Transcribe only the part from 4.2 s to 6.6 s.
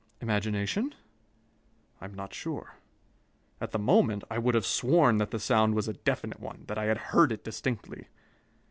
I would have sworn that the sound was a definite